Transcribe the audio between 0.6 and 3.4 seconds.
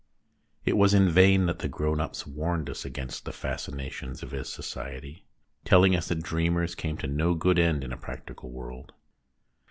It was in vain that the grown ups warned us against the